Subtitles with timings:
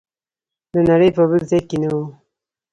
[0.73, 1.97] د نړۍ په بل ځای کې نه و.